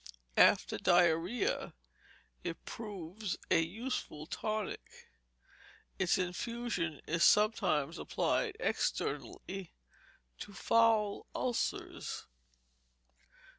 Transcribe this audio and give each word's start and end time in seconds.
After 0.37 0.79
diarrhoea, 0.79 1.75
it 2.43 2.65
proves 2.65 3.37
a 3.51 3.59
useful 3.61 4.25
tonic. 4.25 5.11
Its 5.99 6.17
infusion 6.17 7.01
is 7.05 7.23
sometimes 7.23 7.99
applied 7.99 8.57
externally 8.59 9.75
to 10.39 10.53
foul 10.53 11.27
ulcers. 11.35 12.25